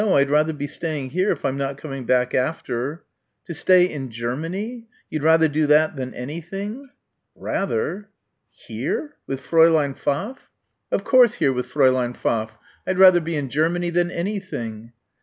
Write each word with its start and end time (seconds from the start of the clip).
I'd 0.01 0.31
rather 0.31 0.51
be 0.51 0.65
staying 0.65 1.11
here 1.11 1.29
if 1.29 1.45
I'm 1.45 1.57
not 1.57 1.77
coming 1.77 2.05
back 2.05 2.33
after." 2.33 3.03
"To 3.45 3.53
stay 3.53 3.85
in 3.85 4.09
Germany? 4.09 4.87
You'd 5.11 5.21
rather 5.21 5.47
do 5.47 5.67
that 5.67 5.95
than 5.95 6.15
anything?" 6.15 6.89
"Rather." 7.35 8.09
"Here, 8.49 9.17
with 9.27 9.43
Fräulein 9.45 9.95
Pfaff?" 9.95 10.49
"Of 10.91 11.03
course, 11.03 11.35
here 11.35 11.53
with 11.53 11.67
Fräulein 11.67 12.17
Pfaff. 12.17 12.57
I'd 12.87 12.97
rather 12.97 13.21
be 13.21 13.35
in 13.35 13.49
Germany 13.49 13.91
than 13.91 14.09
anything." 14.09 14.91